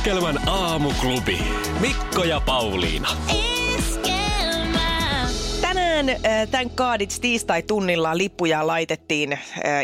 Iskelmän 0.00 0.48
aamuklubi. 0.48 1.38
Mikko 1.80 2.24
ja 2.24 2.40
Pauliina. 2.40 3.08
Tänään 6.00 6.20
äh, 6.26 6.48
Thank 6.48 6.74
God 6.74 7.00
It's 7.00 7.20
tiistai-tunnilla 7.20 8.18
lippuja 8.18 8.66
laitettiin 8.66 9.38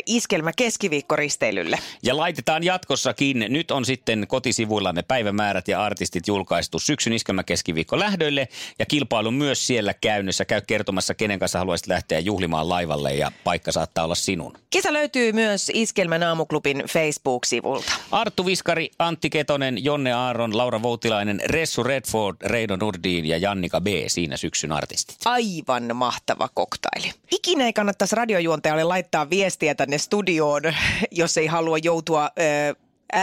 iskelmä 0.06 0.50
keskiviikkoristeilylle. 0.56 1.78
Ja 2.02 2.16
laitetaan 2.16 2.64
jatkossakin. 2.64 3.46
Nyt 3.48 3.70
on 3.70 3.84
sitten 3.84 4.26
kotisivuillamme 4.28 5.02
päivämäärät 5.02 5.68
ja 5.68 5.84
artistit 5.84 6.28
julkaistu 6.28 6.78
syksyn 6.78 7.12
iskelmä 7.12 7.42
keskiviikko 7.42 7.98
lähdöille. 7.98 8.48
Ja 8.78 8.86
kilpailu 8.86 9.30
myös 9.30 9.66
siellä 9.66 9.94
käynnissä. 9.94 10.44
Käy 10.44 10.60
kertomassa, 10.66 11.14
kenen 11.14 11.38
kanssa 11.38 11.58
haluaisit 11.58 11.86
lähteä 11.86 12.18
juhlimaan 12.18 12.68
laivalle 12.68 13.14
ja 13.14 13.32
paikka 13.44 13.72
saattaa 13.72 14.04
olla 14.04 14.14
sinun. 14.14 14.58
Kisa 14.70 14.92
löytyy 14.92 15.32
myös 15.32 15.70
Iskelmän 15.74 16.22
aamuklubin 16.22 16.82
Facebook-sivulta. 16.88 17.92
Arttu 18.10 18.46
Viskari, 18.46 18.90
Antti 18.98 19.30
Ketonen, 19.30 19.84
Jonne 19.84 20.12
Aaron, 20.12 20.56
Laura 20.56 20.82
Voutilainen, 20.82 21.40
Ressu 21.44 21.82
Redford, 21.82 22.36
Reido 22.44 22.76
Nurdin 22.76 23.26
ja 23.26 23.36
Jannika 23.36 23.80
B. 23.80 23.86
Siinä 24.06 24.36
syksyn 24.36 24.72
artistit. 24.72 25.16
Aivan 25.24 25.96
mahtava 26.06 26.48
koktaili. 26.54 27.12
Ikinä 27.30 27.64
ei 27.64 27.72
kannattaisi 27.72 28.16
radiojuontajalle 28.16 28.84
laittaa 28.84 29.30
viestiä 29.30 29.74
tänne 29.74 29.98
studioon, 29.98 30.62
jos 31.10 31.38
ei 31.38 31.46
halua 31.46 31.78
joutua... 31.78 32.30
Ö, 32.38 32.74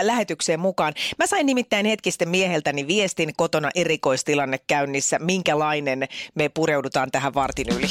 lähetykseen 0.02 0.59
mukaan. 0.59 0.94
Mä 1.20 1.28
sain 1.28 1.45
nimittäin 1.45 1.86
hetkisten 1.86 2.30
mieheltäni 2.30 2.88
viestin 2.88 3.34
kotona 3.36 3.70
erikoistilanne 3.76 4.58
käynnissä, 4.67 5.20
minkälainen 5.20 6.08
me 6.36 6.50
pureudutaan 6.50 7.11
tähän 7.11 7.34
vartin 7.34 7.70
yli. 7.70 7.88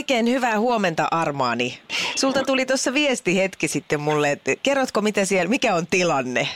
Oikein 0.00 0.28
hyvää 0.28 0.58
huomenta 0.58 1.08
Armaani. 1.10 1.78
Sulta 2.16 2.42
tuli 2.42 2.66
tuossa 2.66 2.94
viesti 2.94 3.38
hetki 3.38 3.68
sitten 3.68 4.00
mulle, 4.00 4.30
että 4.30 4.52
kerrotko 4.62 5.00
mitä 5.00 5.24
siellä, 5.24 5.48
mikä 5.50 5.74
on 5.74 5.86
tilanne? 5.90 6.48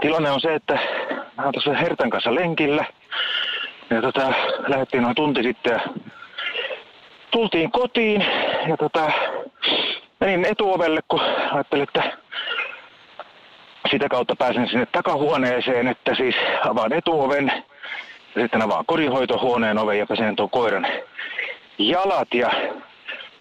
Tilanne 0.00 0.30
on 0.30 0.40
se, 0.40 0.54
että 0.54 0.74
mä 1.36 1.44
oon 1.44 1.52
tuossa 1.52 1.72
Hertan 1.74 2.10
kanssa 2.10 2.34
lenkillä. 2.34 2.84
Ja 3.90 4.02
tota, 4.02 4.32
lähdettiin 4.68 5.02
noin 5.02 5.14
tunti 5.14 5.42
sitten 5.42 5.72
ja 5.72 5.80
tultiin 7.30 7.70
kotiin. 7.70 8.20
Ja 8.68 8.76
tota, 8.76 9.12
menin 10.20 10.44
etuovelle, 10.44 11.00
kun 11.08 11.20
ajattelin, 11.52 11.82
että 11.82 12.18
sitä 13.90 14.08
kautta 14.08 14.36
pääsen 14.36 14.68
sinne 14.68 14.86
takahuoneeseen, 14.86 15.88
että 15.88 16.14
siis 16.14 16.34
avaan 16.64 16.92
etuoven 16.92 17.52
ja 18.34 18.42
sitten 18.42 18.62
avaan 18.62 18.86
kodinhoitohuoneen 18.86 19.78
oven 19.78 19.98
ja 19.98 20.06
pesen 20.06 20.36
tuon 20.36 20.50
koiran 20.50 20.86
jalat 21.78 22.28
ja 22.34 22.50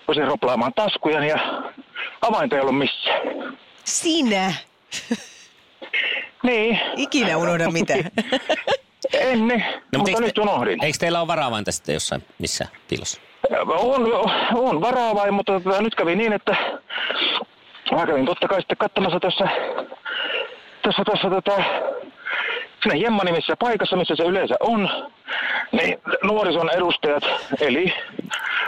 voisin 0.07 0.27
roplaamaan 0.27 0.73
taskuja 0.73 1.25
ja 1.25 1.37
avainta 2.21 2.55
ei 2.55 2.61
ollut 2.61 2.77
missään. 2.77 3.57
Sinä. 3.83 4.53
Niin, 6.43 6.79
Ikinä 6.97 7.37
unohda 7.37 7.71
mitään. 7.71 8.03
En, 9.13 9.47
niin, 9.47 9.63
No, 9.93 9.97
mutta 9.99 10.09
eikö 10.11 10.21
nyt 10.21 10.33
te- 10.35 10.41
unohdin. 10.41 10.83
Eikö 10.83 10.97
teillä 10.97 11.19
ole 11.19 11.27
varavainta 11.27 11.71
sitten 11.71 11.93
jossain 11.93 12.23
missä 12.39 12.67
piilossa? 12.89 13.21
On, 13.67 14.01
on 14.53 14.81
varaavain, 14.81 15.33
mutta 15.33 15.59
tota, 15.59 15.81
nyt 15.81 15.95
kävi 15.95 16.15
niin, 16.15 16.33
että 16.33 16.55
mä 17.91 18.05
kävin 18.05 18.25
totta 18.25 18.47
kai 18.47 18.61
sitten 18.61 18.77
katsomassa 18.77 19.19
tässä, 19.19 19.45
tässä, 20.81 21.03
tässä 21.11 21.29
tota, 21.29 21.51
siinä 22.83 22.95
Jemma-nimisessä 22.95 23.55
paikassa, 23.59 23.95
missä 23.95 24.15
se 24.15 24.23
yleensä 24.23 24.55
on, 24.59 24.89
niin 25.71 25.97
nuorison 26.23 26.69
edustajat, 26.69 27.23
eli 27.61 27.93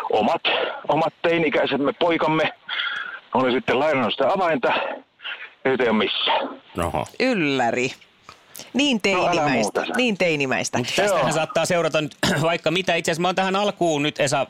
omat, 0.09 0.42
omat 0.88 1.14
teini-ikäisemme 1.22 1.94
poikamme, 2.00 2.53
oli 3.34 3.52
sitten 3.52 3.80
lainannut 3.80 4.14
sitä 4.14 4.28
avainta, 4.34 4.68
ja 5.66 5.72
nyt 5.72 5.81
ei 5.81 5.90
ole 5.90 5.98
missään. 5.98 6.50
Oho. 6.86 7.06
Ylläri. 7.20 7.92
Niin 8.74 8.96
No, 8.96 9.00
teinimäistä. 9.03 9.80
muuta. 9.80 9.94
niin 9.98 10.18
teinimäistä. 10.18 10.80
Tästähän 10.96 11.22
Joo. 11.26 11.32
saattaa 11.32 11.66
seurata 11.66 12.02
nyt 12.02 12.16
vaikka 12.42 12.72
mitä. 12.72 12.96
Itse 12.96 13.12
asiassa 13.12 13.22
mä 13.22 13.28
oon 13.28 13.36
tähän 13.36 13.56
alkuun 13.56 14.03
nyt 14.03 14.20
Esa 14.20 14.47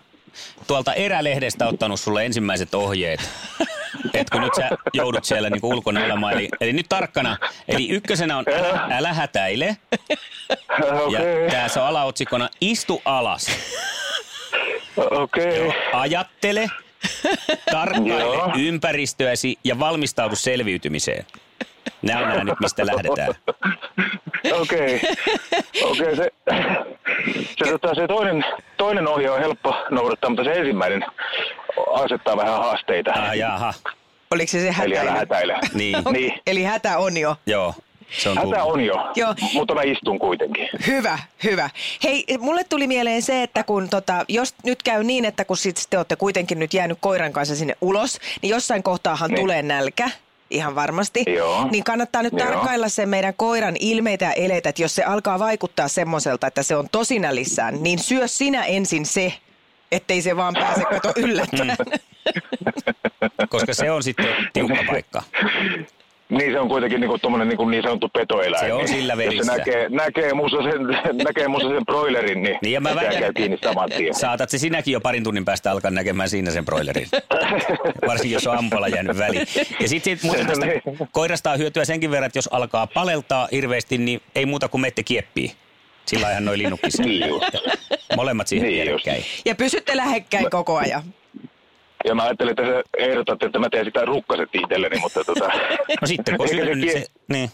tuolta 0.68 0.94
erälehdestä 0.94 1.68
ottanut 1.68 2.00
sulle 2.00 2.26
ensimmäiset 2.26 2.74
ohjeet. 2.76 3.20
Et 4.14 4.30
kun 4.30 4.42
nyt 4.42 4.56
sä 4.56 4.70
joudut 4.94 5.24
siellä 5.26 5.50
niin 5.50 5.60
ulkona 5.64 6.06
olemaan. 6.06 6.34
Eli, 6.34 6.50
eli 6.62 6.74
nyt 6.74 6.86
tarkkana. 6.90 7.38
Eli 7.68 7.90
ykkösenä 7.90 8.38
on 8.38 8.46
älä, 8.58 8.98
älä 8.98 9.14
hätäile. 9.14 9.78
Ja 10.80 11.20
Okei, 11.20 11.50
tässä 11.52 11.82
on 11.82 11.88
alaotsikkona 11.88 12.50
istu 12.62 13.02
alas. 13.06 13.48
okei. 14.98 15.74
Ajattele, 15.94 16.68
tarkkaile 17.72 18.54
ympäristöäsi 18.68 19.60
ja 19.64 19.80
valmistaudu 19.80 20.36
selviytymiseen. 20.36 21.26
Nämä 22.02 22.20
on 22.20 22.28
nämä 22.30 22.44
nyt, 22.44 22.60
mistä 22.60 22.86
lähdetään. 22.86 23.34
Okei. 24.62 25.02
Okei, 25.84 26.16
se, 26.16 26.32
se, 27.58 27.72
tota, 27.72 27.96
se 27.96 28.08
toinen, 28.08 28.46
toinen 28.78 29.08
ohje 29.08 29.30
on 29.30 29.40
helppo 29.40 29.76
noudattaa, 29.90 30.30
mutta 30.30 30.44
se 30.44 30.54
ensimmäinen 30.54 31.06
asettaa 31.94 32.38
vähän 32.38 32.54
haasteita. 32.58 33.12
Ah, 33.12 33.38
jaha, 33.38 33.74
Oliko 34.32 34.52
se 34.52 34.60
se 34.62 34.72
hätä? 34.72 34.86
Eli 34.86 34.98
älä 34.98 35.12
hätäile. 35.12 35.56
niin, 35.74 35.98
Niin. 36.14 36.34
Eli 36.48 36.64
hätä 36.64 36.98
on 36.98 37.18
jo. 37.18 37.36
joo. 37.46 37.74
Se 38.18 38.30
on 38.30 38.38
Hätä 38.38 38.64
on 38.64 38.86
jo, 38.86 39.12
Joo. 39.16 39.36
mutta 39.54 39.76
mä 39.76 39.82
istun 39.84 40.20
kuitenkin. 40.20 40.70
Hyvä, 40.88 41.20
hyvä. 41.44 41.70
Hei, 42.04 42.26
mulle 42.40 42.64
tuli 42.64 42.88
mieleen 42.88 43.22
se, 43.22 43.44
että 43.44 43.64
kun 43.64 43.90
tota, 43.90 44.26
jos 44.28 44.56
nyt 44.64 44.84
käy 44.84 45.04
niin, 45.04 45.26
että 45.26 45.46
kun 45.46 45.58
sit 45.58 45.88
te 45.90 45.98
olette 45.98 46.16
kuitenkin 46.16 46.60
nyt 46.60 46.74
jäänyt 46.74 46.98
koiran 47.02 47.34
kanssa 47.34 47.56
sinne 47.56 47.76
ulos, 47.82 48.20
niin 48.42 48.50
jossain 48.50 48.84
kohtaahan 48.84 49.30
Niin. 49.32 49.40
tulee 49.42 49.62
nälkä. 49.62 50.10
Ihan 50.50 50.76
varmasti. 50.76 51.24
Joo. 51.28 51.68
Niin 51.72 51.84
kannattaa 51.84 52.24
nyt 52.24 52.34
Joo. 52.34 52.48
tarkkailla 52.48 52.90
se 52.90 53.06
meidän 53.06 53.34
koiran 53.34 53.76
ilmeitä 53.80 54.26
ja 54.26 54.32
eleitä, 54.34 54.70
että 54.70 54.82
jos 54.82 54.96
se 54.96 55.04
alkaa 55.04 55.40
vaikuttaa 55.40 55.88
semmoiselta, 55.88 56.48
että 56.48 56.64
se 56.64 56.76
on 56.76 56.90
tosi 56.92 57.20
nälissään, 57.20 57.84
niin 57.84 58.00
syö 58.00 58.28
sinä 58.28 58.66
ensin 58.66 59.06
se, 59.06 59.34
ettei 59.96 60.22
se 60.22 60.36
vaan 60.38 60.54
pääse 60.54 60.82
kato 60.84 61.14
yllättäen. 61.16 61.76
Koska 63.50 63.74
se 63.74 63.92
on 63.92 64.04
sitten 64.04 64.26
tiukka 64.54 64.84
paikka. 64.88 65.24
Niin 66.30 66.52
se 66.52 66.60
on 66.60 66.68
kuitenkin 66.68 67.00
niinku 67.02 67.18
tommonen 67.20 67.48
niinku 67.48 67.70
niin 67.70 67.84
sanottu 67.84 68.10
petoeläin. 68.10 68.66
Se 68.66 68.74
on 68.74 68.80
niin 68.80 68.88
sillä 68.88 69.14
jos 69.14 69.18
verissä. 69.18 69.52
Se 69.52 69.58
näkee, 69.58 69.90
näkee 69.90 70.34
musta 70.34 70.58
sen, 70.64 70.82
näkee 71.26 71.48
musta 71.48 71.70
sen 71.70 71.86
broilerin, 71.86 72.44
niin, 72.44 72.58
Niin 72.62 72.74
ja 72.74 72.82
mä 72.82 72.96
väitän, 72.96 73.20
käy 73.20 73.34
kiinni 73.34 73.58
saman 73.64 73.90
tien. 73.90 74.16
saatat 74.16 74.50
se 74.50 74.58
sinäkin 74.58 74.92
jo 74.92 75.02
parin 75.02 75.24
tunnin 75.24 75.46
päästä 75.46 75.72
alkaa 75.72 75.92
näkemään 75.92 76.30
siinä 76.30 76.52
sen 76.52 76.66
broilerin. 76.66 77.08
Varsinkin 78.08 78.34
jos 78.34 78.48
on 78.48 78.58
ampala 78.58 78.88
jäänyt 78.88 79.18
väliin. 79.18 79.48
Ja 79.80 79.88
sitten 79.90 80.18
sit, 80.18 80.24
muuten 80.24 80.48
tästä 80.48 80.66
Niin. 80.66 80.82
koirasta 81.12 81.52
on 81.52 81.58
hyötyä 81.60 81.86
senkin 81.86 82.12
verran, 82.12 82.26
että 82.28 82.38
jos 82.38 82.50
alkaa 82.52 82.88
paleltaa 82.88 83.48
hirveästi, 83.52 83.98
niin 83.98 84.22
ei 84.36 84.46
muuta 84.46 84.68
kuin 84.68 84.82
mette 84.82 85.04
kieppiin. 85.04 85.52
Sillä 86.06 86.32
ihan 86.32 86.46
noin 86.46 86.60
linnukki 86.60 86.92
sen. 86.92 87.06
Molemmat 88.16 88.48
siihen 88.48 88.68
Niin 88.68 88.86
vierekkäin. 88.86 89.18
just. 89.18 89.46
Ja 89.46 89.56
pysytte 89.56 89.98
lähekkäin 89.98 90.50
koko 90.50 90.78
ajan. 90.78 91.04
Ja 92.06 92.16
mä 92.16 92.24
ajattelin, 92.24 92.52
että 92.52 92.64
sä 92.64 92.84
ehdotat, 92.98 93.44
että 93.44 93.60
mä 93.60 93.70
teen 93.70 93.86
sitä 93.86 94.06
rukkaset 94.06 94.50
itselleni, 94.54 95.00
mutta 95.00 95.24
tota... 95.24 95.48
No 96.02 96.08
sitten 96.08 96.38
kun 96.38 96.50
syönyt, 96.50 96.78
niin 96.78 96.92
se, 96.92 97.06
niin, 97.28 97.52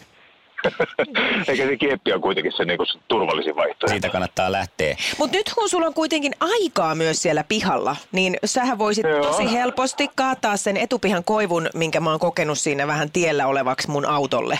Eikä 1.48 1.66
se 1.66 1.76
kieppi 1.76 2.12
on 2.12 2.20
kuitenkin 2.20 2.52
se 2.56 2.64
niinku 2.64 2.84
turvallisin 3.08 3.56
vaihtoehto. 3.56 3.88
siitä 3.88 4.08
kannattaa 4.08 4.52
lähteä. 4.52 4.96
Mutta 5.18 5.36
nyt 5.36 5.52
kun 5.54 5.68
sulla 5.68 5.86
on 5.86 5.94
kuitenkin 5.94 6.32
aikaa 6.40 6.94
myös 6.94 7.22
siellä 7.22 7.44
pihalla, 7.44 7.96
niin 8.12 8.36
sähän 8.44 8.78
voisit 8.78 9.04
Joo. 9.08 9.22
tosi 9.26 9.52
helposti 9.52 10.08
kaataa 10.14 10.56
sen 10.56 10.76
etupihan 10.76 11.24
koivun, 11.24 11.68
minkä 11.74 12.00
mä 12.00 12.10
oon 12.10 12.20
kokenut 12.20 12.58
siinä 12.58 12.86
vähän 12.86 13.10
tiellä 13.10 13.46
olevaksi 13.46 13.90
mun 13.90 14.06
autolle. 14.06 14.58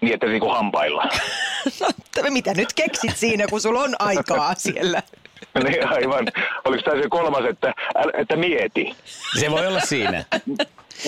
Niin, 0.00 0.14
että 0.14 0.26
niinku 0.26 0.48
hampailla. 0.48 1.04
No, 1.80 1.86
mitä 2.30 2.54
nyt 2.54 2.72
keksit 2.72 3.16
siinä, 3.16 3.46
kun 3.50 3.60
sulla 3.60 3.80
on 3.80 3.94
aikaa 3.98 4.54
siellä? 4.54 5.02
niin 5.64 5.88
aivan. 5.88 6.26
Oliko 6.64 6.82
tämä 6.82 7.02
se 7.02 7.08
kolmas, 7.08 7.44
että, 7.44 7.74
että 8.18 8.36
mieti? 8.36 8.96
Se 9.40 9.50
voi 9.50 9.66
olla 9.66 9.80
siinä. 9.80 10.24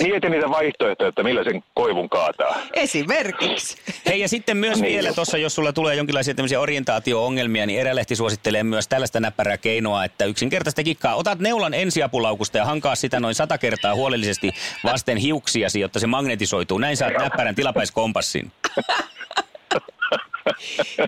Mietin 0.03 0.31
niitä 0.31 0.49
vaihtoehtoja, 0.49 1.09
että 1.09 1.23
millä 1.23 1.43
sen 1.43 1.63
koivun 1.73 2.09
kaataa. 2.09 2.55
Esimerkiksi. 2.73 3.77
Hei 4.05 4.19
ja 4.19 4.27
sitten 4.27 4.57
myös 4.57 4.81
Niin 4.81 4.93
vielä 4.93 5.13
tuossa, 5.13 5.37
jos 5.37 5.55
sulla 5.55 5.73
tulee 5.73 5.95
jonkinlaisia 5.95 6.33
tämmöisiä 6.33 6.59
orientaatio-ongelmia, 6.59 7.65
niin 7.65 7.79
Erälehti 7.79 8.15
suosittelee 8.15 8.63
myös 8.63 8.87
tällaista 8.87 9.19
näppärää 9.19 9.57
keinoa, 9.57 10.05
että 10.05 10.25
yksinkertaista 10.25 10.83
kikkaa. 10.83 11.15
Otat 11.15 11.39
neulan 11.39 11.73
ensiapulaukusta 11.73 12.57
ja 12.57 12.65
hankaa 12.65 12.95
sitä 12.95 13.19
noin 13.19 13.35
sata 13.35 13.57
kertaa 13.57 13.95
huolellisesti 13.95 14.51
vasten 14.83 15.17
hiuksiasi, 15.17 15.79
jotta 15.79 15.99
se 15.99 16.07
magnetisoituu. 16.07 16.77
Näin 16.77 16.97
saat 16.97 17.13
näppärän 17.13 17.55
tilapäiskompassin. 17.55 18.51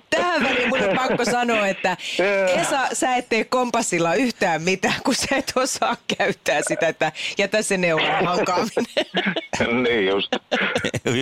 Tähän 0.10 0.44
väliin 0.44 0.70
mun 0.70 0.84
on 0.90 0.96
pakko 0.96 1.26
sanoa, 1.26 1.68
että 1.68 1.98
Esa, 2.62 2.80
sä 2.94 3.16
et 3.16 3.30
tee 3.30 3.44
kompassilla 3.44 4.16
yhtään 4.16 4.62
mitään, 4.62 4.96
kun 5.06 5.16
sä 5.16 5.36
et 5.36 5.54
osaa 5.56 5.98
käyttää 6.18 6.60
sitä, 6.68 6.88
että 6.88 7.12
jätä 7.38 7.62
se 7.62 7.78
neulan 7.78 8.26
hankaaminen. 8.26 8.86
niin 9.84 10.08
just. 10.08 10.36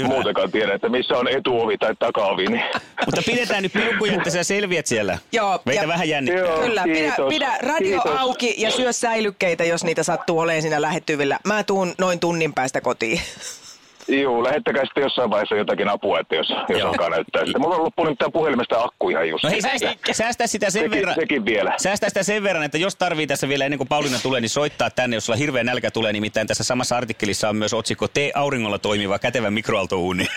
Muutenkaan 0.08 0.52
tiedä, 0.52 0.74
että 0.74 0.90
missä 0.90 1.14
on 1.18 1.28
etuovi 1.28 1.78
tai 1.78 1.96
takaovi. 2.00 2.46
Niin. 2.48 2.64
Mutta 3.06 3.22
pidetään 3.26 3.64
nyt 3.64 3.74
peukkuja, 3.74 4.14
että 4.14 4.30
sä 4.30 4.44
selviät 4.44 4.86
siellä. 4.86 5.18
Joo, 5.32 5.60
Meitä 5.66 5.82
ja- 5.82 5.88
vähän 5.88 6.10
jännittää. 6.10 6.44
Joo. 6.46 6.58
Kyllä, 6.62 6.84
pidä, 6.84 6.96
Kiitos, 6.96 7.30
pidä 7.30 7.58
radio 7.62 8.02
kiitos. 8.02 8.20
auki 8.20 8.56
ja 8.58 8.72
syö 8.72 8.94
säilykkeitä, 8.94 9.64
jos 9.64 9.84
niitä 9.84 10.04
sattuu 10.04 10.40
olemaan 10.40 10.62
siinä 10.62 10.82
lähettyvillä. 10.82 11.40
Mä 11.44 11.64
tuun 11.64 11.96
noin 11.98 12.20
tunnin 12.20 12.54
päästä 12.54 12.82
kotiin. 12.82 13.22
Joo, 14.08 14.44
lähettäkää 14.44 14.86
sitten 14.86 15.02
jossain 15.02 15.30
vaiheessa 15.30 15.56
jotakin 15.56 15.90
apua, 15.90 16.20
että 16.20 16.36
jos, 16.36 16.48
jos 16.70 16.82
alkaa 16.82 17.10
näyttää 17.10 17.46
sitä. 17.46 17.60
Mulla 17.60 17.76
on 17.76 17.84
loppunut 17.84 18.18
tämän 18.18 18.32
puhelimesta 18.32 18.84
akku 18.84 19.10
ihan 19.10 19.30
just. 19.30 19.44
No 19.44 19.50
hei, 19.50 19.62
säästä, 19.62 19.96
säästä 20.12 20.48
sitä 20.48 20.70
sen 20.70 20.82
sekin, 20.82 20.92
verran. 20.92 21.16
sekin 21.16 21.46
vielä. 21.46 21.74
Säästä 21.78 22.10
sitä 22.10 22.24
sen 22.24 22.44
verran, 22.44 22.64
että 22.64 22.78
jos 22.78 22.96
tarvii 22.96 23.28
tässä 23.28 23.48
vielä 23.50 23.66
ennen 23.66 23.78
kuin 23.78 23.88
Pauliina 23.88 24.20
tulee, 24.24 24.42
niin 24.42 24.50
soittaa 24.50 24.90
tänne, 24.90 25.16
jos 25.16 25.26
sulla 25.26 25.38
hirveä 25.38 25.64
nälkä 25.64 25.92
tulee. 25.92 26.14
Nimittäin 26.14 26.48
tässä 26.48 26.64
samassa 26.64 26.98
artikkelissa 26.98 27.50
on 27.50 27.56
myös 27.56 27.74
otsikko 27.74 28.08
Tee 28.08 28.32
auringolla 28.36 28.80
toimiva 28.80 29.20
kätevä 29.20 29.52
mikroaaltouuni. 29.52 30.28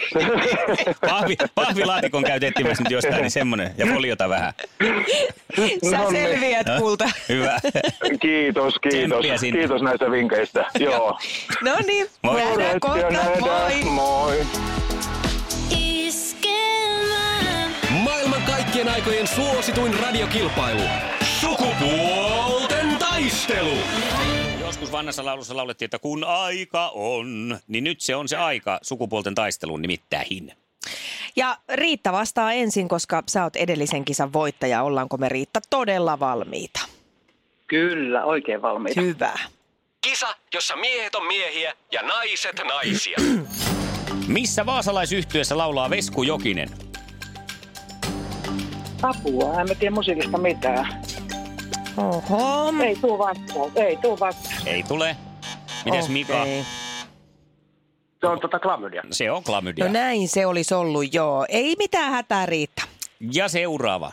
Pahvi, 1.10 1.36
pahvilaatikon 1.54 2.24
käytettiin 2.24 2.66
myös 2.66 2.78
nyt 2.80 2.90
jostain, 2.90 3.20
niin 3.22 3.30
semmonen. 3.30 3.74
Ja 3.78 3.86
foliota 3.86 4.28
vähän. 4.28 4.52
Sä 5.90 5.98
No 5.98 6.10
niin. 6.10 6.22
selviät, 6.22 6.66
kulta. 6.78 7.10
Hyvä. 7.28 7.58
Kiitos, 8.20 8.74
kiitos. 8.78 9.24
sinne. 9.36 9.58
Kiitos 9.58 9.82
näistä 9.82 10.10
vinkkeistä. 10.10 10.66
Joo. 10.78 11.18
No 11.62 11.76
niin, 11.86 12.06
Moi. 12.22 12.34
nähdään 12.34 12.58
Nähdään, 12.58 12.80
kohta. 12.80 13.24
Moi. 13.40 13.84
Moi. 13.84 14.46
Maailman 17.90 18.42
kaikkien 18.42 18.88
aikojen 18.88 19.26
suosituin 19.26 19.94
radiokilpailu. 20.00 20.82
Sukupuolten 21.40 22.96
taistelu. 22.98 23.78
Joskus 24.76 24.92
vanhassa 24.92 25.24
laulussa 25.24 25.56
laulettiin, 25.56 25.86
että 25.86 25.98
kun 25.98 26.24
aika 26.24 26.90
on, 26.94 27.58
niin 27.68 27.84
nyt 27.84 28.00
se 28.00 28.16
on 28.16 28.28
se 28.28 28.36
aika 28.36 28.78
sukupuolten 28.82 29.34
taisteluun 29.34 29.82
nimittäin. 29.82 30.52
Ja 31.36 31.56
Riitta 31.74 32.12
vastaa 32.12 32.52
ensin, 32.52 32.88
koska 32.88 33.22
sä 33.28 33.42
oot 33.42 33.56
edellisen 33.56 34.04
kisan 34.04 34.32
voittaja. 34.32 34.82
Ollaanko 34.82 35.16
me 35.16 35.28
Riitta 35.28 35.60
todella 35.70 36.20
valmiita? 36.20 36.80
Kyllä, 37.66 38.24
oikein 38.24 38.62
valmiita. 38.62 39.00
Hyvä. 39.00 39.32
Kisa, 40.00 40.36
jossa 40.54 40.76
miehet 40.76 41.14
on 41.14 41.26
miehiä 41.26 41.72
ja 41.92 42.02
naiset 42.02 42.60
naisia. 42.68 43.18
Missä 44.28 44.66
vaasalaisyhtyessä 44.66 45.58
laulaa 45.58 45.90
Vesku 45.90 46.22
Jokinen? 46.22 46.70
Apua, 49.02 49.60
en 49.60 49.68
mä 49.68 49.74
tiedä 49.74 49.94
musiikista 49.94 50.38
mitään. 50.38 51.02
Oho. 51.96 52.72
Ei 52.84 52.96
tuu 52.96 53.18
vastaus, 53.18 53.72
ei 53.76 53.96
tuu 53.96 54.20
vastaus. 54.20 54.55
Ei 54.66 54.82
tule. 54.82 55.16
Mites 55.84 56.08
Mika? 56.08 56.42
Okei. 56.42 56.64
Se 58.20 58.26
on 58.26 58.40
tota 58.40 58.58
klamydia. 58.58 59.02
Se 59.10 59.30
on 59.30 59.44
klamydia. 59.44 59.84
No 59.84 59.92
näin 59.92 60.28
se 60.28 60.46
olisi 60.46 60.74
ollut, 60.74 61.14
joo. 61.14 61.46
Ei 61.48 61.74
mitään 61.78 62.12
hätää, 62.12 62.46
Riitta. 62.46 62.82
Ja 63.32 63.48
seuraava. 63.48 64.12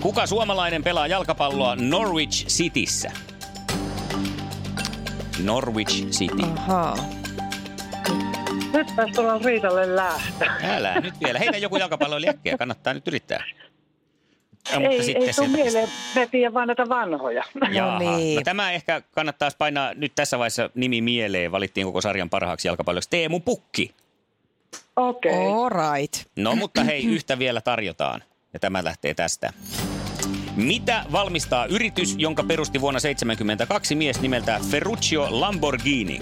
Kuka 0.00 0.26
suomalainen 0.26 0.84
pelaa 0.84 1.06
jalkapalloa 1.06 1.76
Norwich 1.76 2.46
Cityssä? 2.46 3.10
Norwich 5.44 6.06
City. 6.10 6.42
Ahaa. 6.56 6.96
Nyt 8.72 8.86
taisi 8.96 9.12
tulla 9.14 9.38
Riitalle 9.38 9.96
lähtö. 9.96 10.46
Älä 10.62 11.00
nyt 11.00 11.14
vielä. 11.24 11.38
Heitä 11.38 11.56
joku 11.58 11.76
jalkapallo 11.76 12.16
äkkiä. 12.28 12.58
Kannattaa 12.58 12.94
nyt 12.94 13.08
yrittää. 13.08 13.44
Ja, 14.72 14.90
ei, 14.90 14.98
ei 14.98 15.14
tuu 15.14 15.32
sieltä- 15.32 15.56
mieleen, 15.56 15.88
me 16.14 16.26
tiedän 16.26 16.54
vaan 16.54 16.66
näitä 16.66 16.88
vanhoja. 16.88 17.44
Jaha. 17.72 17.92
No 17.92 17.98
niin. 17.98 18.36
no 18.36 18.42
tämä 18.44 18.72
ehkä 18.72 19.02
kannattaisi 19.10 19.56
painaa 19.56 19.94
nyt 19.94 20.12
tässä 20.14 20.38
vaiheessa 20.38 20.70
nimi 20.74 21.00
mieleen. 21.00 21.52
Valittiin 21.52 21.86
koko 21.86 22.00
sarjan 22.00 22.30
parhaaksi 22.30 22.68
jalkapalloksi. 22.68 23.10
Teemu 23.10 23.40
Pukki. 23.40 23.94
Okei. 24.96 25.32
Okay. 25.32 25.46
All 25.46 25.68
right. 25.68 26.14
No 26.36 26.56
mutta 26.56 26.84
hei, 26.84 27.04
yhtä 27.04 27.38
vielä 27.38 27.60
tarjotaan. 27.60 28.22
Ja 28.52 28.58
tämä 28.58 28.84
lähtee 28.84 29.14
tästä. 29.14 29.52
Mitä 30.56 31.04
valmistaa 31.12 31.66
yritys, 31.66 32.14
jonka 32.18 32.42
perusti 32.42 32.80
vuonna 32.80 33.00
1972 33.00 33.94
mies 33.94 34.20
nimeltä 34.20 34.60
Ferruccio 34.70 35.26
Lamborghini? 35.30 36.20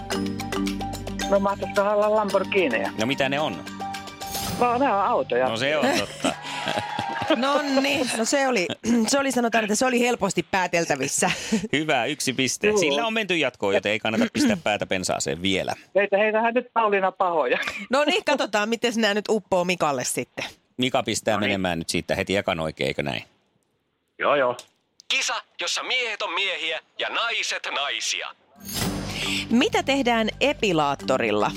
No 1.31 1.41
mahtaisiko 1.41 1.83
olla 1.83 2.15
Lamborghiniä? 2.15 2.93
No 3.01 3.07
mitä 3.07 3.29
ne 3.29 3.41
on? 3.41 3.57
No, 4.61 4.79
nämä 4.79 5.03
on 5.03 5.09
autoja. 5.09 5.49
No 5.49 5.57
se 5.57 5.77
on 5.77 5.87
totta. 5.99 6.33
No 7.37 7.63
niin, 7.81 8.11
no 8.17 8.25
se 8.25 8.49
oli, 8.49 8.67
se 9.09 9.19
oli 9.19 9.33
sanotaan, 9.33 9.65
että 9.65 9.75
se 9.75 9.87
oli 9.87 10.01
helposti 10.01 10.47
pääteltävissä. 10.51 11.31
Hyvä, 11.73 12.05
yksi 12.05 12.33
piste. 12.33 12.73
Sillä 12.81 13.07
on 13.07 13.13
menty 13.13 13.37
jatkoon, 13.37 13.75
joten 13.75 13.93
ei 13.93 13.99
kannata 13.99 14.27
pistää 14.33 14.57
päätä 14.65 14.87
pensaaseen 14.87 15.43
vielä. 15.43 15.75
Heitä, 15.95 16.17
heitähän 16.19 16.55
nyt 16.55 16.67
Pauliina 16.73 17.13
pahoja. 17.13 17.59
No 17.91 18.05
niin, 18.05 18.25
katsotaan, 18.25 18.69
miten 18.69 18.93
nämä 18.97 19.15
nyt 19.15 19.25
uppoo 19.29 19.65
Mikalle 19.65 20.05
sitten. 20.05 20.45
Mika 20.77 21.03
pistää 21.03 21.39
menemään 21.39 21.79
nyt 21.79 21.89
siitä 21.89 22.15
heti 22.15 22.37
ekan 22.37 22.61
oikein, 22.61 22.89
eikö 22.89 23.03
näin? 23.03 23.23
joo, 24.19 24.37
joo. 24.37 24.57
Kisa, 25.09 25.35
jossa 25.61 25.83
miehet 25.83 26.23
on 26.23 26.35
miehiä 26.35 26.81
ja 26.99 27.09
naiset 27.09 27.69
naisia. 27.75 28.29
Mitä 29.51 29.83
tehdään 29.83 30.29
epilaattorilla? 30.41 31.51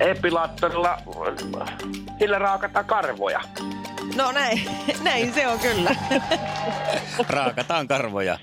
Epilaattorilla, 0.00 0.98
sillä 2.18 2.38
raakataan 2.38 2.84
karvoja. 2.84 3.40
No 4.16 4.32
näin, 4.32 4.62
näin 5.02 5.34
se 5.34 5.46
on 5.48 5.58
kyllä. 5.58 5.90
Raakataan 7.28 7.88
karvoja. 7.88 8.38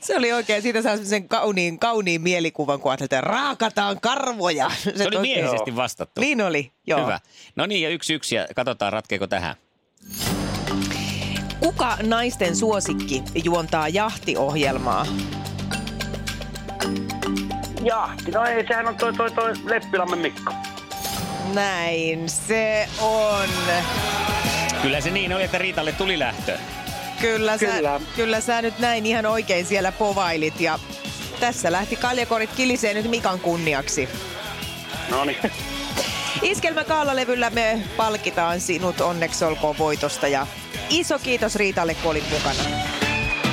Se 0.00 0.16
oli 0.16 0.32
oikein, 0.32 0.62
siitä 0.62 0.82
saa 0.82 0.96
sen 0.96 1.28
kauniin, 1.28 1.78
kauniin 1.78 2.20
mielikuvan, 2.20 2.80
kun 2.80 2.90
ajattelee, 2.92 3.06
että 3.06 3.20
raakataan 3.20 4.00
karvoja. 4.00 4.70
Se 4.80 4.90
oli 4.90 5.16
oikein- 5.16 5.20
miehisesti 5.22 5.76
vastattu. 5.76 6.20
Niin 6.20 6.40
oli, 6.40 6.72
joo. 6.86 7.02
Hyvä. 7.02 7.20
No 7.56 7.66
niin, 7.66 7.82
ja 7.82 7.88
yksi 7.88 8.14
yksi, 8.14 8.34
ja 8.34 8.46
katsotaan 8.56 8.92
ratkeeko 8.92 9.26
tähän. 9.26 9.54
Kuka 11.60 11.96
naisten 12.02 12.56
suosikki 12.56 13.22
juontaa 13.44 13.88
jahtiohjelmaa? 13.88 15.06
Jahti, 17.84 18.30
no 18.30 18.44
ei, 18.44 18.66
sehän 18.66 18.88
on 18.88 18.96
toi, 18.96 19.12
toi, 19.12 19.30
toi 19.30 19.52
Leppilammen 19.64 20.18
Mikko. 20.18 20.52
Näin 21.54 22.28
se 22.28 22.88
on. 23.00 23.48
Kyllä 24.82 25.00
se 25.00 25.10
niin 25.10 25.32
oli, 25.32 25.42
että 25.42 25.58
Riitalle 25.58 25.92
tuli 25.92 26.18
lähtö. 26.18 26.58
Kyllä 27.20 27.58
sä, 27.58 27.66
Kyllä. 27.66 28.00
kyllä 28.16 28.40
sä 28.40 28.62
nyt 28.62 28.78
näin 28.78 29.06
ihan 29.06 29.26
oikein 29.26 29.66
siellä 29.66 29.92
povailit 29.92 30.60
ja 30.60 30.78
tässä 31.40 31.72
lähti 31.72 31.96
kaljakorit 31.96 32.50
kilisee 32.56 32.94
nyt 32.94 33.10
Mikan 33.10 33.40
kunniaksi. 33.40 34.08
No 35.10 35.24
niin. 35.24 35.38
Iskelmä 36.42 36.84
Kaalalevyllä 36.84 37.50
me 37.50 37.82
palkitaan 37.96 38.60
sinut 38.60 39.00
onneksi 39.00 39.44
olkoon 39.44 39.78
voitosta 39.78 40.28
ja 40.28 40.46
iso 40.90 41.18
kiitos 41.18 41.56
Riitalle, 41.56 41.94
kun 41.94 42.10
olit 42.10 42.30
mukana. 42.30 43.01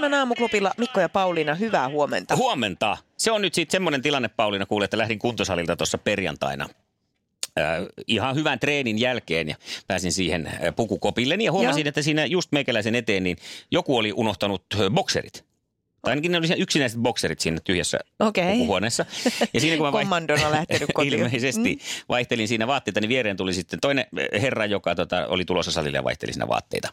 Iskelmän 0.00 0.18
aamuklubilla 0.18 0.72
Mikko 0.76 1.00
ja 1.00 1.08
Pauliina, 1.08 1.54
hyvää 1.54 1.88
huomenta. 1.88 2.36
Huomenta. 2.36 2.96
Se 3.16 3.30
on 3.30 3.42
nyt 3.42 3.54
sitten 3.54 3.72
semmoinen 3.72 4.02
tilanne, 4.02 4.28
Pauliina, 4.28 4.66
kuule, 4.66 4.84
että 4.84 4.98
lähdin 4.98 5.18
kuntosalilta 5.18 5.76
tuossa 5.76 5.98
perjantaina. 5.98 6.68
äh, 7.58 7.64
ihan 8.06 8.34
hyvän 8.34 8.58
treenin 8.58 8.98
jälkeen 8.98 9.48
ja 9.48 9.56
pääsin 9.86 10.12
siihen 10.12 10.46
äh, 10.46 10.54
pukukopilleni 10.76 11.44
ja 11.44 11.52
huomasin, 11.52 11.84
Joo. 11.84 11.88
että 11.88 12.02
siinä 12.02 12.26
just 12.26 12.52
meikäläisen 12.52 12.94
eteen 12.94 13.22
niin 13.22 13.36
joku 13.70 13.96
oli 13.96 14.12
unohtanut 14.12 14.64
äh, 14.74 14.80
bokserit. 14.90 15.44
Tai 16.02 16.12
ainakin 16.12 16.32
ne 16.32 16.38
oli 16.38 16.46
siinä 16.46 16.62
yksinäiset 16.62 17.00
bokserit 17.00 17.40
siinä 17.40 17.58
tyhjässä 17.64 17.98
Okei. 18.20 18.52
pukuhuoneessa. 18.52 19.06
Ja 19.54 19.60
siinä 19.60 19.76
kun 19.76 19.86
mä 19.86 19.92
Kommandona 19.98 20.50
lähtenyt 20.50 20.90
kotiin. 20.94 21.14
ilmeisesti 21.18 21.78
vaihtelin 22.08 22.48
siinä 22.48 22.66
vaatteita, 22.66 23.00
niin 23.00 23.08
viereen 23.08 23.36
tuli 23.36 23.54
sitten 23.54 23.80
toinen 23.80 24.06
herra, 24.40 24.66
joka 24.66 24.94
tota, 24.94 25.26
oli 25.26 25.44
tulossa 25.44 25.72
salille 25.72 25.98
ja 25.98 26.04
vaihteli 26.04 26.32
siinä 26.32 26.48
vaatteita. 26.48 26.88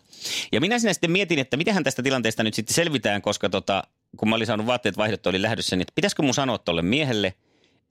Ja 0.52 0.62
minä 0.62 0.80
sinä 0.80 0.94
sitten 0.94 1.12
mietin, 1.12 1.40
että 1.40 1.58
mitenhän 1.58 1.84
tästä 1.84 2.04
tilanteesta 2.04 2.44
nyt 2.44 2.54
sitten 2.54 2.74
selvitään, 2.74 3.22
koska 3.22 3.50
tota, 3.50 3.84
kun 4.18 4.30
mä 4.30 4.36
olin 4.36 4.48
saanut 4.48 4.68
vaatteet 4.68 4.98
vaihdettua, 4.98 5.30
oli 5.30 5.42
lähdössä, 5.42 5.76
niin 5.76 5.82
että 5.82 5.94
pitäisikö 5.96 6.24
mun 6.24 6.34
sanoa 6.34 6.58
tolle 6.58 6.82
miehelle, 6.82 7.34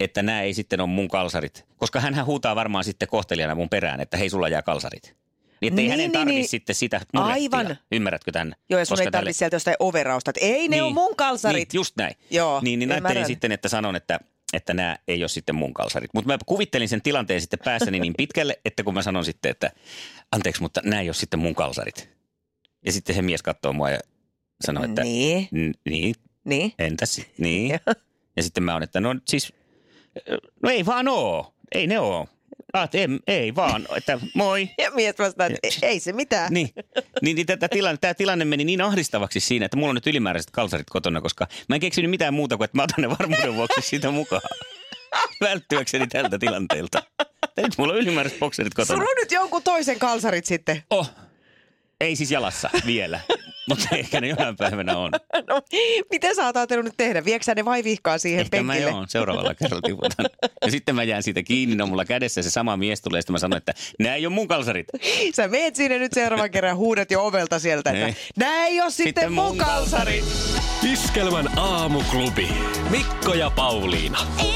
että 0.00 0.22
nämä 0.22 0.42
ei 0.42 0.54
sitten 0.54 0.80
ole 0.80 0.88
mun 0.88 1.08
kalsarit. 1.08 1.64
Koska 1.76 2.00
hän 2.00 2.26
huutaa 2.26 2.56
varmaan 2.56 2.84
sitten 2.84 3.08
kohtelijana 3.08 3.54
mun 3.54 3.68
perään, 3.68 4.00
että 4.00 4.16
hei 4.16 4.30
sulla 4.30 4.48
jää 4.48 4.62
kalsarit. 4.62 5.16
Niin 5.60 5.72
ettei 5.72 5.82
Niin, 5.84 5.90
hänen 5.90 6.04
niin, 6.04 6.12
tarvitse 6.12 6.38
niin. 6.38 6.48
sitten 6.48 6.74
sitä 6.74 7.00
murehtia. 7.14 7.34
Aivan. 7.34 7.76
Ymmärrätkö 7.92 8.32
tämän? 8.32 8.54
Joo, 8.70 8.78
ja 8.78 8.84
sun 8.84 8.92
Koska 8.94 9.02
ei 9.02 9.04
tälle- 9.06 9.12
tarvitse 9.18 9.38
sieltä 9.38 9.56
jostain 9.56 9.76
overausta, 9.78 10.30
että 10.30 10.40
ei, 10.46 10.68
ne 10.68 10.82
on 10.82 10.94
mun 10.94 11.16
kalsarit. 11.16 11.56
Niin, 11.72 11.78
just 11.78 11.96
näin. 11.96 12.14
Joo, 12.30 12.60
niin, 12.60 12.78
niin 12.78 12.92
ajattelin 12.92 13.26
sitten, 13.26 13.52
että 13.52 13.68
sanon, 13.68 13.96
että 13.96 14.20
että 14.52 14.74
nämä 14.74 14.96
ei 15.08 15.22
ole 15.22 15.28
sitten 15.28 15.54
mun 15.54 15.74
kalsarit. 15.74 16.10
Mutta 16.14 16.28
mä 16.32 16.38
kuvittelin 16.46 16.88
sen 16.88 17.02
tilanteen 17.02 17.40
sitten 17.40 17.58
päässäni 17.64 18.00
niin 18.00 18.14
pitkälle, 18.16 18.60
että 18.64 18.82
kun 18.82 18.94
mä 18.94 19.02
sanon 19.02 19.24
sitten, 19.24 19.50
että 19.50 19.70
anteeksi, 20.32 20.62
mutta 20.62 20.80
nämä 20.84 21.00
ei 21.00 21.08
ole 21.08 21.14
sitten 21.14 21.40
mun 21.40 21.54
kalsarit. 21.54 22.08
Ja 22.86 22.92
sitten 22.92 23.16
se 23.16 23.22
mies 23.22 23.42
katsoo 23.42 23.72
mua 23.72 23.90
ja 23.90 23.98
sanoo, 24.66 24.84
että 24.84 25.02
Niin, 25.02 25.48
"N- 25.54 25.90
niin, 25.90 26.14
niin. 26.44 26.72
entäs 26.78 27.20
niin. 27.38 27.70
Ja 28.36 28.42
sitten 28.42 28.62
mä 28.62 28.72
oon, 28.72 28.82
että 28.82 29.00
no 29.00 29.14
siis, 29.28 29.52
no 30.62 30.70
ei 30.70 30.86
vaan 30.86 31.08
oo, 31.08 31.54
ei 31.74 31.86
ne 31.86 32.00
oo. 32.00 32.28
Ah, 32.76 32.88
ei, 32.92 33.06
ei 33.26 33.54
vaan, 33.54 33.86
että 33.96 34.18
moi. 34.34 34.68
Ja 34.82 34.90
mies 34.90 35.18
vastaa, 35.18 35.46
että 35.46 35.68
ei- 35.82 36.00
se 36.00 36.12
mitään. 36.12 36.52
Niin, 36.52 36.70
niin, 37.22 37.34
niin 37.36 37.46
tätä 37.46 37.68
tilanne, 37.68 37.98
tämä 38.00 38.14
tilanne 38.14 38.44
meni 38.44 38.64
niin 38.64 38.80
ahdistavaksi 38.80 39.40
siinä, 39.40 39.64
että 39.66 39.76
mulla 39.76 39.88
on 39.88 39.94
nyt 39.94 40.06
ylimääräiset 40.06 40.50
kalsarit 40.50 40.90
kotona, 40.90 41.20
koska 41.20 41.46
mä 41.68 41.74
en 41.76 41.80
keksinyt 41.80 42.10
mitään 42.10 42.34
muuta 42.34 42.56
kuin, 42.56 42.64
että 42.64 42.76
mä 42.78 42.82
otan 42.82 43.02
ne 43.02 43.08
varmuuden 43.10 43.54
vuoksi 43.56 43.80
siitä 43.82 44.10
mukaan. 44.10 44.42
Välttyäkseni 45.40 46.06
tältä 46.06 46.38
tilanteelta. 46.38 47.02
Ja 47.56 47.62
nyt 47.62 47.78
mulla 47.78 47.92
on 47.92 47.98
ylimääräiset 47.98 48.38
bokserit 48.38 48.74
kotona. 48.74 48.96
Sulla 48.98 49.10
on 49.10 49.16
nyt 49.22 49.32
jonkun 49.32 49.62
toisen 49.62 49.98
kalsarit 49.98 50.46
sitten. 50.46 50.82
Oh, 50.90 51.10
ei 52.00 52.16
siis 52.16 52.30
jalassa 52.30 52.70
vielä, 52.86 53.20
mutta 53.68 53.88
ehkä 53.96 54.20
ne 54.20 54.28
jonain 54.28 54.56
päivänä 54.56 54.96
on. 54.98 55.10
No, 55.48 55.60
miten 56.10 56.36
sä 56.36 56.44
oot 56.46 56.56
ajatellut 56.56 56.84
nyt 56.84 56.94
tehdä? 56.96 57.24
Vieksä 57.24 57.54
ne 57.54 57.64
vai 57.64 57.84
vihkaa 57.84 58.18
siihen 58.18 58.40
Ehkä 58.40 58.62
mä 58.62 58.72
penkille? 58.72 58.90
joo, 58.90 59.04
seuraavalla 59.08 59.54
kerralla 59.54 59.82
tiputan. 59.82 60.26
Ja 60.64 60.70
sitten 60.70 60.94
mä 60.94 61.02
jään 61.02 61.22
siitä 61.22 61.42
kiinni, 61.42 61.82
on 61.82 61.88
mulla 61.88 62.04
kädessä 62.04 62.42
se 62.42 62.50
sama 62.50 62.76
mies 62.76 63.00
tulee, 63.02 63.18
ja 63.18 63.22
sitten 63.22 63.34
mä 63.34 63.38
sanon, 63.38 63.56
että 63.56 63.74
nämä 63.98 64.14
ei 64.14 64.26
ole 64.26 64.34
mun 64.34 64.48
kalsarit. 64.48 64.86
Sä 65.34 65.48
meet 65.48 65.76
sinne 65.76 65.98
nyt 65.98 66.12
seuraavan 66.12 66.50
kerran, 66.50 66.76
huudat 66.76 67.10
jo 67.10 67.26
ovelta 67.26 67.58
sieltä, 67.58 67.90
että 67.90 68.06
Ei. 68.06 68.16
nää 68.36 68.66
ei 68.66 68.80
ole 68.80 68.90
sitten, 68.90 69.06
Sitten 69.06 69.32
mun 69.32 69.56
kalsarit. 69.58 70.24
Iskelmän 70.92 71.58
aamuklubi. 71.58 72.48
Mikko 72.90 73.34
ja 73.34 73.50
Pauliina. 73.50 74.18
Iskelmä. 74.38 74.55